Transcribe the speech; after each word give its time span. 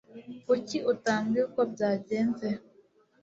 Kuki 0.45 0.77
utambwiye 0.91 1.43
uko 1.49 1.61
byagenze? 1.73 2.47